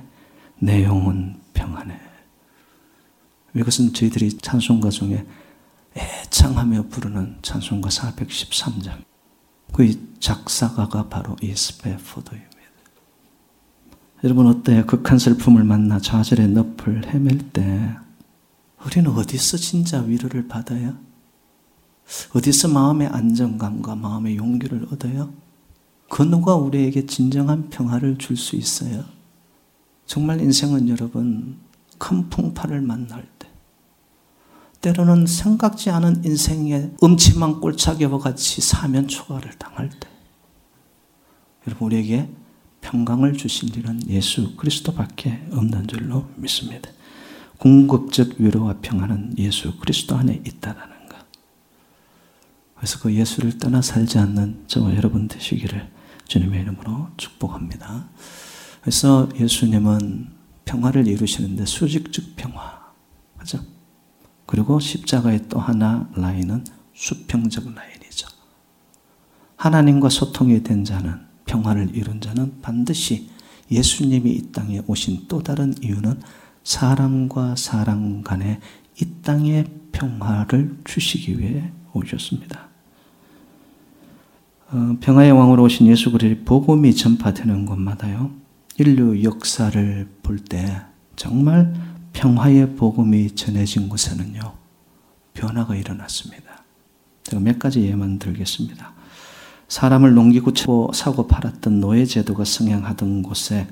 내 0.60 0.84
영혼 0.84 1.40
평안해. 1.52 1.98
이것은 3.54 3.92
저희들이 3.92 4.38
찬송가 4.38 4.90
중에 4.90 5.24
애창하며 5.96 6.88
부르는 6.88 7.38
찬송가 7.42 7.88
413장. 7.88 9.04
그 9.72 10.18
작사가가 10.18 11.08
바로 11.08 11.36
이 11.42 11.54
스페포드입니다. 11.54 12.54
여러분 14.22 14.46
어때요? 14.46 14.86
극한 14.86 15.18
슬픔을 15.18 15.64
만나 15.64 15.98
좌절의 16.00 16.48
늪을 16.48 17.12
헤맬 17.12 17.50
때 17.52 17.96
우리는 18.84 19.10
어디서 19.10 19.56
진짜 19.56 20.00
위로를 20.00 20.48
받아요? 20.48 20.96
어디서 22.34 22.68
마음의 22.68 23.08
안정감과 23.08 23.96
마음의 23.96 24.36
용기를 24.36 24.88
얻어요? 24.90 25.32
그 26.08 26.22
누가 26.22 26.54
우리에게 26.54 27.06
진정한 27.06 27.70
평화를 27.70 28.18
줄 28.18 28.36
수 28.36 28.56
있어요? 28.56 29.04
정말 30.06 30.40
인생은 30.40 30.88
여러분 30.88 31.56
큰 31.98 32.28
풍파를 32.28 32.80
만날 32.82 33.26
때 33.38 33.48
때로는 34.80 35.26
생각지 35.26 35.90
않은 35.90 36.24
인생의 36.24 36.92
음침한 37.02 37.60
꼴차기와 37.60 38.18
같이 38.18 38.60
사면 38.60 39.08
초과를 39.08 39.52
당할 39.58 39.88
때 39.88 40.08
여러분 41.66 41.86
우리에게 41.86 42.28
평강을 42.82 43.32
주신 43.38 43.70
일은 43.70 44.00
예수 44.10 44.54
그리스도밖에 44.56 45.46
없는 45.52 45.86
줄로 45.86 46.26
믿습니다. 46.36 46.90
궁극적 47.58 48.34
위로와 48.38 48.76
평안은 48.82 49.38
예수 49.38 49.78
그리스도 49.78 50.16
안에 50.16 50.42
있다라는 50.44 50.88
것. 50.88 50.93
그래서 52.84 52.98
그 52.98 53.14
예수를 53.14 53.58
떠나 53.58 53.80
살지 53.80 54.18
않는 54.18 54.64
저와 54.66 54.94
여러분 54.94 55.26
되시기를 55.26 55.90
주님의 56.28 56.60
이름으로 56.60 57.08
축복합니다. 57.16 58.10
그래서 58.82 59.26
예수님은 59.40 60.28
평화를 60.66 61.08
이루시는데 61.08 61.64
수직적 61.64 62.36
평화. 62.36 62.92
그죠? 63.38 63.60
그리고 64.44 64.80
십자가의 64.80 65.48
또 65.48 65.58
하나 65.58 66.10
라인은 66.14 66.62
수평적 66.92 67.74
라인이죠. 67.74 68.28
하나님과 69.56 70.10
소통이 70.10 70.62
된 70.62 70.84
자는 70.84 71.20
평화를 71.46 71.96
이룬 71.96 72.20
자는 72.20 72.60
반드시 72.60 73.30
예수님이 73.70 74.30
이 74.30 74.52
땅에 74.52 74.82
오신 74.86 75.24
또 75.28 75.42
다른 75.42 75.72
이유는 75.82 76.20
사람과 76.64 77.56
사람 77.56 78.22
간의 78.22 78.60
이 79.00 79.06
땅의 79.22 79.64
평화를 79.92 80.82
주시기 80.84 81.40
위해 81.40 81.72
오셨습니다. 81.94 82.73
어, 84.74 84.96
평화의 85.00 85.30
왕으로 85.30 85.62
오신 85.62 85.86
예수 85.86 86.10
그리스도의 86.10 86.44
복음이 86.44 86.96
전파되는 86.96 87.64
곳마다요. 87.64 88.32
인류 88.76 89.22
역사를 89.22 90.08
볼 90.20 90.44
때 90.44 90.82
정말 91.14 91.72
평화의 92.12 92.74
복음이 92.74 93.36
전해진 93.36 93.88
곳에는요. 93.88 94.40
변화가 95.32 95.76
일어났습니다. 95.76 96.64
제가 97.22 97.40
몇 97.40 97.60
가지 97.60 97.82
예만 97.82 98.18
들겠습니다. 98.18 98.94
사람을 99.68 100.14
농기구 100.14 100.52
치고 100.52 100.90
사고 100.92 101.28
팔았던 101.28 101.78
노예 101.78 102.04
제도가 102.04 102.44
성행하던 102.44 103.22
곳에 103.22 103.68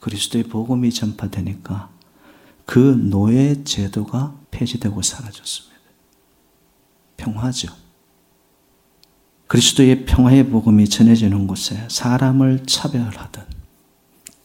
그리스도의 0.00 0.44
복음이 0.44 0.92
전파되니까 0.92 1.90
그 2.64 2.78
노예 2.78 3.62
제도가 3.64 4.34
폐지되고 4.50 5.02
사라졌습니다. 5.02 5.76
평화죠. 7.18 7.81
그리스도의 9.52 10.06
평화의 10.06 10.48
복음이 10.48 10.88
전해지는 10.88 11.46
곳에 11.46 11.86
사람을 11.90 12.64
차별하던 12.64 13.44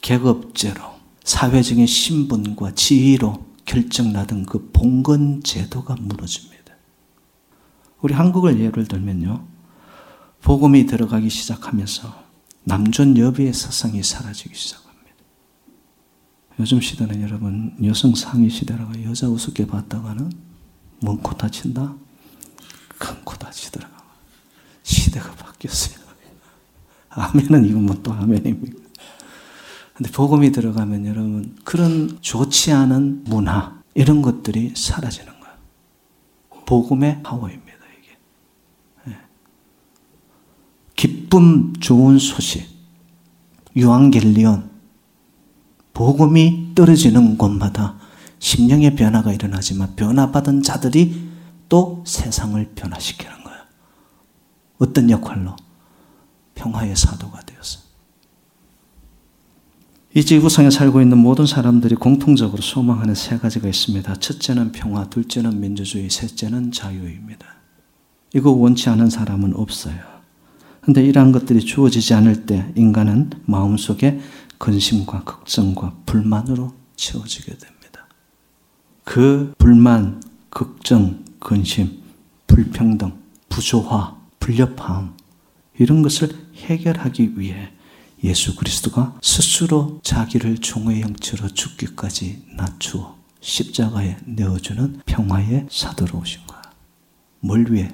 계급제로 0.02 0.82
사회적인 1.24 1.88
신분과 1.88 2.76
지위로 2.76 3.46
결정나던 3.64 4.46
그 4.46 4.70
봉건 4.74 5.44
제도가 5.44 5.96
무너집니다. 5.96 6.74
우리 8.02 8.14
한국을 8.14 8.60
예를 8.60 8.86
들면요. 8.86 9.48
복음이 10.42 10.86
들어가기 10.88 11.30
시작하면서 11.30 12.14
남존 12.66 13.18
여비의 13.18 13.54
사상이 13.54 14.04
사라지기 14.04 14.54
시작합니다. 14.54 15.16
요즘 16.60 16.82
시대는 16.82 17.22
여러분 17.22 17.78
여성 17.82 18.14
상위 18.14 18.50
시대라고 18.50 19.02
여자 19.06 19.30
우습게 19.30 19.68
봤다가는 19.68 20.34
먼코 21.00 21.38
다친다? 21.38 21.96
큰코 22.98 23.36
다치더라고. 23.36 23.97
시대가 25.18 25.32
바뀌었어요. 25.34 25.98
아멘은 27.10 27.66
이건 27.66 27.86
뭐또 27.86 28.14
아멘입니까? 28.14 28.78
근데 29.94 30.12
복음이 30.12 30.52
들어가면 30.52 31.08
여러분 31.08 31.56
그런 31.64 32.20
좋지 32.22 32.72
않은 32.72 33.24
문화 33.26 33.82
이런 33.96 34.22
것들이 34.22 34.74
사라지는 34.76 35.28
거예요. 35.40 36.66
복음의 36.66 37.24
파워입니다 37.24 37.74
이게. 38.00 38.18
네. 39.06 39.18
기쁨 40.96 41.74
좋은 41.80 42.20
소식 42.20 42.68
유앙겔리온 43.76 44.70
복음이 45.96 46.74
떨어지는 46.76 47.40
곳마다 47.40 47.98
심령의 48.38 48.96
변화가 48.96 49.34
일어나지만 49.34 49.96
변화받은 49.96 50.62
자들이 50.62 51.28
또 51.70 52.04
세상을 52.06 52.74
변화시키는 52.76 53.34
거예요. 53.34 53.47
어떤 54.80 55.10
역할로? 55.10 55.56
평화의 56.56 56.96
사도가 56.96 57.42
되었어. 57.42 57.88
이 60.14 60.26
지구상에 60.26 60.72
살고 60.72 61.02
있는 61.02 61.18
모든 61.20 61.46
사람들이 61.46 61.96
공통적으로 61.96 62.62
소망하는 62.62 63.14
세 63.14 63.38
가지가 63.38 63.68
있습니다. 63.68 64.16
첫째는 64.16 64.72
평화, 64.72 65.08
둘째는 65.10 65.60
민주주의, 65.60 66.10
셋째는 66.10 66.72
자유입니다. 66.72 67.46
이거 68.34 68.52
원치 68.52 68.90
않은 68.90 69.10
사람은 69.10 69.56
없어요. 69.56 70.00
근데 70.82 71.06
이러한 71.06 71.32
것들이 71.34 71.60
주어지지 71.60 72.14
않을 72.16 72.46
때 72.46 72.72
인간은 72.76 73.30
마음속에 73.46 74.20
근심과 74.58 75.24
걱정과 75.24 75.98
불만으로 76.06 76.74
채워지게 76.96 77.58
됩니다. 77.58 78.08
그 79.04 79.54
불만, 79.58 80.22
걱정, 80.50 81.24
근심, 81.40 82.02
불평등, 82.48 83.14
부조화, 83.50 84.17
불협화음 84.48 85.14
이런 85.78 86.02
것을 86.02 86.30
해결하기 86.56 87.38
위해 87.38 87.74
예수 88.24 88.56
그리스도가 88.56 89.20
스스로 89.22 90.00
자기를 90.04 90.60
종의 90.60 91.02
형체로 91.02 91.50
죽기까지 91.50 92.46
낮추어 92.56 93.18
십자가에 93.42 94.18
내어주는 94.26 95.02
평화의 95.06 95.68
사도로 95.70 96.20
오신 96.20 96.48
거야. 96.48 96.62
뭘 97.42 97.66
위해? 97.70 97.94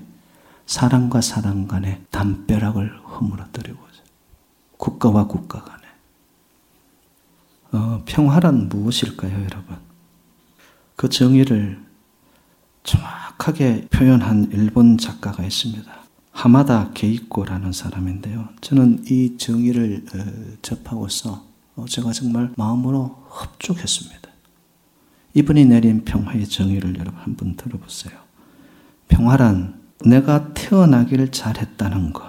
사람과 0.67 1.21
사람 1.21 1.67
간의 1.67 2.03
담벼락을 2.11 2.99
허물어뜨리고 2.99 3.83
국가와 4.77 5.27
국가 5.27 5.63
간에. 5.63 5.81
어, 7.71 8.03
평화란 8.05 8.69
무엇일까요, 8.69 9.33
여러분? 9.43 9.77
그 10.95 11.09
정의를 11.09 11.83
정확하게 12.83 13.87
표현한 13.89 14.51
일본 14.51 14.97
작가가 14.97 15.43
있습니다. 15.43 16.02
하마다 16.33 16.89
게이코라는 16.93 17.71
사람인데요. 17.71 18.49
저는 18.59 19.05
이 19.09 19.37
정의를 19.37 20.03
어, 20.13 20.57
접하고서 20.61 21.45
어, 21.75 21.85
제가 21.87 22.11
정말 22.11 22.51
마음으로 22.57 23.23
흡족했습니다. 23.29 24.29
이분이 25.35 25.65
내린 25.65 26.03
평화의 26.03 26.47
정의를 26.47 26.97
여러분 26.99 27.19
한번 27.21 27.55
들어보세요. 27.55 28.13
평화란 29.07 29.81
내가 30.05 30.53
태어나기를 30.53 31.31
잘했다는 31.31 32.13
것, 32.13 32.23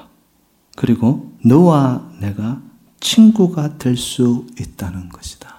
그리고 0.77 1.33
너와 1.45 2.11
내가 2.21 2.63
친구가 3.01 3.79
될 3.79 3.97
수 3.97 4.47
있다는 4.59 5.09
것이다. 5.09 5.55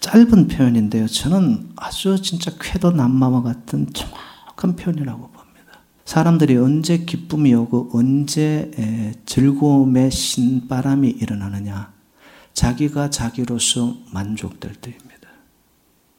짧은 0.00 0.48
표현인데요. 0.48 1.06
저는 1.06 1.70
아주 1.76 2.20
진짜 2.22 2.52
쾌도 2.60 2.92
남마와 2.92 3.42
같은 3.42 3.86
정확한 3.92 4.76
표현이라고 4.76 5.35
사람들이 6.06 6.56
언제 6.56 6.98
기쁨이 6.98 7.52
오고 7.52 7.90
언제 7.92 9.12
즐거움의 9.26 10.10
신바람이 10.10 11.10
일어나느냐. 11.10 11.92
자기가 12.54 13.10
자기로서 13.10 13.96
만족될 14.12 14.76
때입니다. 14.76 15.28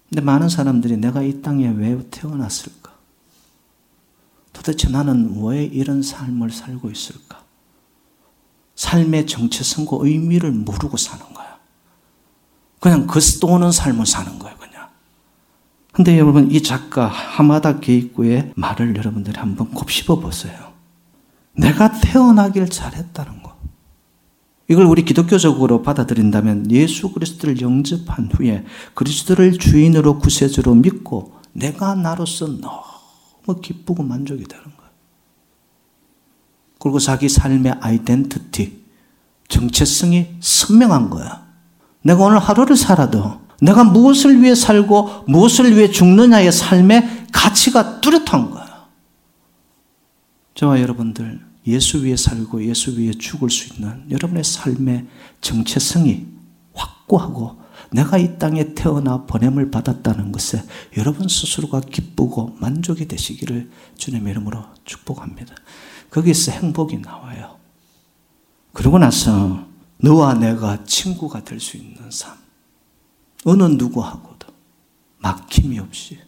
근데 0.10 0.22
많은 0.22 0.50
사람들이 0.50 0.98
내가 0.98 1.24
이 1.24 1.42
땅에 1.42 1.70
왜 1.70 1.98
태어났을까? 2.12 2.92
도대체 4.54 4.90
나는 4.90 5.42
왜 5.44 5.64
이런 5.64 6.04
삶을 6.04 6.52
살고 6.52 6.92
있을까? 6.92 7.44
삶의 8.76 9.26
정체성과 9.26 9.98
의미를 10.02 10.52
모르고 10.52 10.98
사는 10.98 11.26
거야. 11.34 11.58
그냥 12.80 13.08
그 13.08 13.20
떠오는 13.40 13.72
삶을 13.72 14.06
사는 14.06 14.38
거야. 14.38 14.56
근데 15.98 16.20
여러분 16.20 16.52
이 16.52 16.62
작가 16.62 17.08
하마다 17.08 17.80
게이꾸의 17.80 18.52
말을 18.56 18.96
여러분들이 18.96 19.36
한번 19.40 19.72
곱씹어 19.72 20.20
보세요. 20.20 20.74
내가 21.54 21.90
태어나길 22.00 22.70
잘했다는 22.70 23.42
거. 23.42 23.58
이걸 24.68 24.86
우리 24.86 25.04
기독교적으로 25.04 25.82
받아들인다면 25.82 26.70
예수 26.70 27.12
그리스도를 27.14 27.62
영접한 27.62 28.30
후에 28.32 28.64
그리스도를 28.94 29.58
주인으로 29.58 30.20
구세주로 30.20 30.76
믿고 30.76 31.34
내가 31.54 31.96
나로서 31.96 32.46
너무 32.46 33.60
기쁘고 33.60 34.04
만족이 34.04 34.44
되는 34.44 34.64
거예요. 34.66 34.92
그리고 36.78 37.00
자기 37.00 37.28
삶의 37.28 37.78
아이덴티티, 37.82 38.86
정체성이 39.48 40.36
선명한 40.42 41.10
거야. 41.10 41.48
내가 42.04 42.24
오늘 42.24 42.38
하루를 42.38 42.78
살아도 42.78 43.47
내가 43.62 43.84
무엇을 43.84 44.42
위해 44.42 44.56
살고 44.56 45.26
무엇을 45.28 45.76
위해 45.76 45.90
죽느냐의 45.90 46.52
삶의 46.52 47.28
가치가 47.32 48.00
뚜렷한 48.02 48.52
거예요. 48.52 48.68
저와 50.54 50.82
여러분들 50.82 51.46
예수 51.68 52.04
위에 52.04 52.16
살고 52.16 52.64
예수 52.66 52.98
위에 52.98 53.12
죽을 53.12 53.50
수 53.50 53.74
있는 53.74 54.06
여러분의 54.10 54.44
삶의 54.44 55.06
정체성이 55.42 56.26
확고하고 56.74 57.62
내가 57.92 58.18
이 58.18 58.38
땅에 58.38 58.74
태어나 58.74 59.26
보냄을 59.26 59.72
받았다는 59.72 60.32
것에 60.32 60.64
여러분 60.98 61.28
스스로가 61.28 61.82
기쁘고 61.82 62.58
만족이 62.60 63.08
되시기를 63.08 63.70
주님의 63.98 64.32
이름으로 64.32 64.64
축복합니다. 64.86 65.56
거기서 66.10 66.52
행복이 66.54 66.98
나와요. 67.00 67.58
그러고 68.74 69.00
나서 69.00 69.66
너와 69.98 70.36
내가 70.36 70.84
친구가 70.86 71.44
될 71.44 71.60
수 71.60 71.78
있는 71.78 72.10
삶. 72.12 72.47
어느 73.46 73.64
누구하고도 73.64 74.48
막힘이 75.20 75.80
없이 75.80 76.20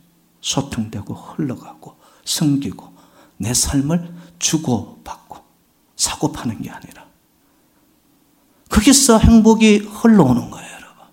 소통되고 0.41 1.13
흘러가고 1.13 1.95
섬기고 2.25 2.93
내 3.37 3.53
삶을 3.53 4.13
주고받고 4.39 5.37
사고파는 5.95 6.61
게 6.61 6.69
아니라 6.69 7.09
거기서 8.69 9.17
행복이 9.17 9.77
흘러오는 9.77 10.49
거예요, 10.49 10.71
여러분. 10.71 11.05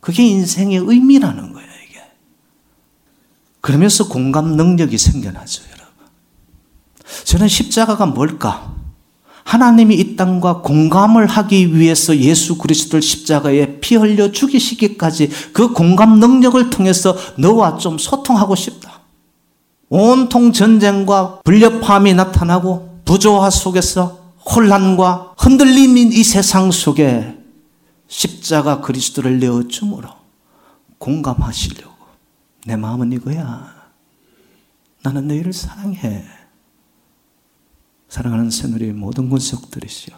그게 0.00 0.26
인생의 0.26 0.78
의미라는 0.78 1.52
거예요, 1.52 1.70
이게. 1.86 2.02
그러면서 3.60 4.08
공감 4.08 4.56
능력이 4.56 4.98
생겨나죠, 4.98 5.64
여러분. 5.70 6.06
저는 7.24 7.46
십자가가 7.46 8.06
뭘까? 8.06 8.74
하나님이 9.44 9.96
이 9.96 10.16
땅과 10.16 10.62
공감을 10.62 11.26
하기 11.26 11.76
위해서 11.78 12.16
예수 12.16 12.58
그리스도를 12.58 13.02
십자가에 13.02 13.80
피 13.80 13.96
흘려 13.96 14.30
죽이시기까지 14.32 15.30
그 15.52 15.72
공감 15.72 16.20
능력을 16.20 16.70
통해서 16.70 17.16
너와 17.36 17.78
좀 17.78 17.98
소통하고 17.98 18.54
싶다. 18.54 19.00
온통 19.88 20.52
전쟁과 20.52 21.40
불협화음이 21.44 22.14
나타나고 22.14 23.00
부조화 23.04 23.50
속에서 23.50 24.20
혼란과 24.44 25.34
흔들림인 25.36 26.12
이 26.12 26.24
세상 26.24 26.70
속에 26.70 27.38
십자가 28.08 28.80
그리스도를 28.80 29.38
내어 29.38 29.68
주므로 29.68 30.08
공감하시려고 30.98 31.92
내 32.66 32.76
마음은 32.76 33.12
이거야. 33.12 33.72
나는 35.02 35.28
너희를 35.28 35.52
사랑해. 35.52 36.24
사랑하는 38.12 38.50
새누리 38.50 38.92
모든 38.92 39.30
군속들이시여. 39.30 40.14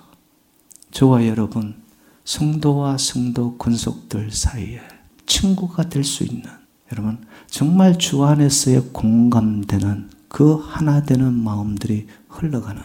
저와 0.91 1.29
여러분, 1.29 1.77
성도와 2.25 2.99
성도 2.99 3.57
군속들 3.57 4.33
사이에 4.33 4.81
친구가 5.27 5.89
될 5.91 6.03
수 6.03 6.25
있는 6.25 6.43
여러분 6.91 7.25
정말 7.47 7.97
주 7.97 8.25
안에서의 8.25 8.89
공감되는 8.93 10.11
그 10.27 10.55
하나 10.55 11.05
되는 11.05 11.33
마음들이 11.33 12.09
흘러가는 12.29 12.83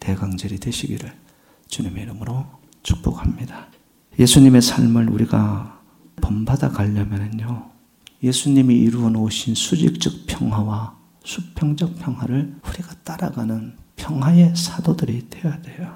대강절이 0.00 0.60
되시기를 0.60 1.12
주님의 1.68 2.04
이름으로 2.04 2.46
축복합니다. 2.82 3.66
예수님의 4.18 4.62
삶을 4.62 5.10
우리가 5.10 5.78
본받아 6.22 6.70
가려면요. 6.70 7.68
예수님이 8.22 8.76
이루어 8.76 9.10
놓으신 9.10 9.54
수직적 9.54 10.26
평화와 10.26 10.96
수평적 11.22 11.98
평화를 11.98 12.56
우리가 12.66 12.94
따라가는 13.04 13.87
평화의 14.08 14.56
사도들이 14.56 15.28
되어야 15.28 15.60
돼요. 15.60 15.94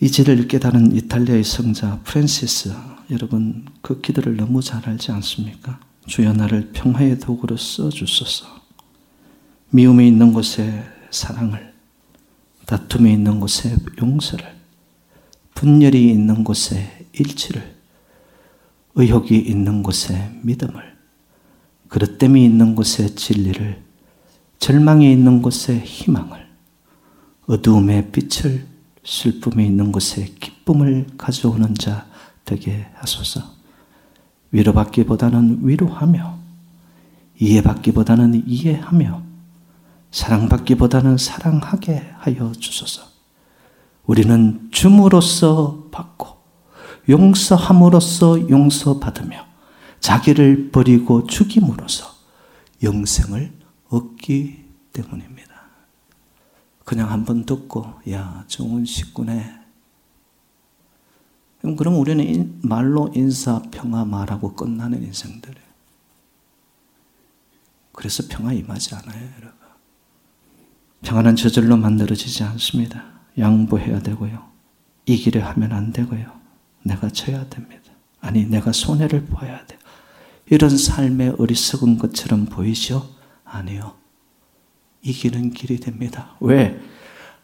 이 0.00 0.08
지를 0.08 0.46
깨달은 0.46 0.94
이탈리아의 0.94 1.42
성자 1.42 2.02
프랜시스 2.04 2.72
여러분 3.10 3.66
그 3.82 4.00
기도를 4.00 4.36
너무 4.36 4.62
잘 4.62 4.88
알지 4.88 5.10
않습니까? 5.10 5.80
주여 6.06 6.32
나를 6.34 6.70
평화의 6.72 7.18
도구로 7.18 7.56
써 7.56 7.88
주소서. 7.88 8.46
미움이 9.70 10.06
있는 10.06 10.32
곳에 10.32 10.84
사랑을, 11.10 11.74
다툼이 12.64 13.12
있는 13.12 13.40
곳에 13.40 13.76
용서를, 14.00 14.56
분열이 15.54 16.08
있는 16.08 16.44
곳에 16.44 17.08
일치를, 17.12 17.76
의혹이 18.94 19.36
있는 19.36 19.82
곳에 19.82 20.38
믿음을, 20.44 20.96
그릇됨이 21.88 22.44
있는 22.44 22.76
곳에 22.76 23.14
진리를, 23.14 23.87
절망이 24.58 25.10
있는 25.10 25.42
곳에 25.42 25.78
희망을, 25.78 26.46
어두움에 27.46 28.10
빛을, 28.10 28.66
슬픔이 29.04 29.64
있는 29.66 29.92
곳에 29.92 30.34
기쁨을 30.40 31.06
가져오는 31.16 31.74
자 31.74 32.06
되게 32.44 32.86
하소서. 32.94 33.42
위로받기보다는 34.50 35.60
위로하며, 35.62 36.38
이해받기보다는 37.38 38.44
이해하며, 38.46 39.22
사랑받기보다는 40.10 41.18
사랑하게 41.18 42.10
하여 42.18 42.52
주소서. 42.52 43.02
우리는 44.06 44.68
줌으로써 44.72 45.86
받고 45.90 46.38
용서함으로써 47.08 48.48
용서받으며 48.48 49.46
자기를 50.00 50.70
버리고 50.70 51.26
죽임으로써 51.26 52.06
영생을 52.82 53.57
얻기 53.88 54.64
때문입니다. 54.92 55.48
그냥 56.84 57.10
한 57.10 57.24
번 57.24 57.44
듣고 57.44 57.94
야 58.10 58.44
좋은 58.48 58.84
식구네. 58.84 59.56
그럼 61.76 61.96
우리는 61.96 62.58
말로 62.62 63.10
인사 63.14 63.60
평화 63.70 64.04
말하고 64.04 64.54
끝나는 64.54 65.02
인생들이에요. 65.02 65.68
그래서 67.92 68.22
평화 68.28 68.52
임하지 68.52 68.94
않아요, 68.94 69.28
여러분. 69.38 69.58
평화는 71.02 71.36
저절로 71.36 71.76
만들어지지 71.76 72.44
않습니다. 72.44 73.04
양보해야 73.36 74.00
되고요. 74.00 74.48
이기려 75.06 75.44
하면 75.48 75.72
안 75.72 75.92
되고요. 75.92 76.32
내가 76.84 77.08
져야 77.08 77.48
됩니다. 77.48 77.92
아니, 78.20 78.46
내가 78.46 78.72
손해를 78.72 79.26
봐야 79.26 79.66
돼요. 79.66 79.78
이런 80.50 80.76
삶의 80.76 81.36
어리석은 81.38 81.98
것처럼 81.98 82.46
보이죠? 82.46 83.17
아니요. 83.50 83.94
이기는 85.02 85.52
길이 85.52 85.78
됩니다. 85.78 86.36
왜? 86.40 86.78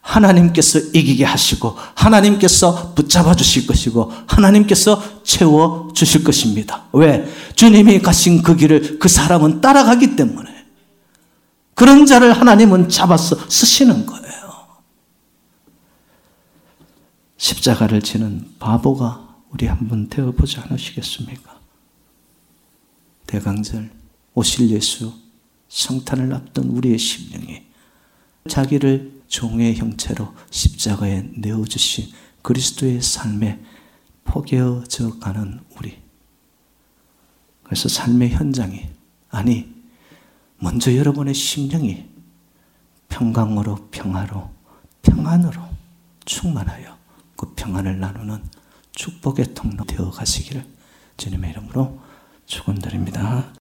하나님께서 0.01 0.79
이기게 0.93 1.25
하시고, 1.25 1.75
하나님께서 1.95 2.93
붙잡아 2.93 3.35
주실 3.35 3.65
것이고, 3.65 4.11
하나님께서 4.27 5.23
채워 5.23 5.91
주실 5.95 6.23
것입니다. 6.23 6.85
왜? 6.93 7.27
주님이 7.55 8.01
가신 8.01 8.43
그 8.43 8.55
길을 8.55 8.99
그 8.99 9.07
사람은 9.07 9.61
따라가기 9.61 10.15
때문에. 10.15 10.53
그런 11.73 12.05
자를 12.05 12.33
하나님은 12.33 12.89
잡아서 12.89 13.35
쓰시는 13.49 14.05
거예요. 14.05 14.25
십자가를 17.37 18.01
지는 18.01 18.47
바보가 18.59 19.35
우리 19.49 19.67
한번 19.67 20.07
되어보지 20.09 20.59
않으시겠습니까? 20.59 21.55
대강절, 23.27 23.89
오실 24.33 24.69
예수, 24.69 25.13
성탄을 25.67 26.33
앞둔 26.33 26.69
우리의 26.69 26.97
심령이 26.97 27.65
자기를 28.47 29.21
종의 29.27 29.75
형체로 29.75 30.33
십자가에 30.51 31.29
내어주신 31.35 32.11
그리스도의 32.41 33.01
삶에 33.01 33.59
포개어져 34.23 35.19
가는 35.19 35.59
우리. 35.77 35.97
그래서 37.63 37.89
삶의 37.89 38.29
현장이, 38.29 38.87
아니, 39.29 39.73
먼저 40.59 40.95
여러분의 40.95 41.33
심령이 41.33 42.05
평강으로, 43.09 43.89
평화로, 43.89 44.51
평안으로 45.01 45.61
충만하여 46.25 46.97
그 47.35 47.53
평안을 47.55 47.99
나누는 47.99 48.43
축복의 48.91 49.53
통로 49.53 49.83
되어 49.85 50.09
가시기를 50.11 50.65
주님의 51.17 51.51
이름으로 51.51 51.99
축원드립니다. 52.45 53.53